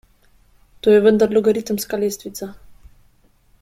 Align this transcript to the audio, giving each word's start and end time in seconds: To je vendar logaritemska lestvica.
To 0.81 0.89
je 0.95 1.01
vendar 1.07 1.29
logaritemska 1.37 1.97
lestvica. 2.05 2.53